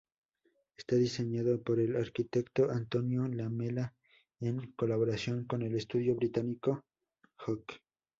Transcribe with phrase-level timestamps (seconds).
[0.77, 3.93] Está diseñado por el arquitecto Antonio Lamela
[4.39, 6.81] en colaboración con el estudio británico
[7.37, 7.65] Hook.